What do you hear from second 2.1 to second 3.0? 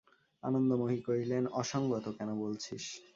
কেন বলছিস?